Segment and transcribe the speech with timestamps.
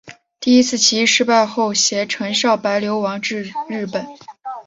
[0.39, 4.03] 第一次起义失败后偕陈少白流亡至日本。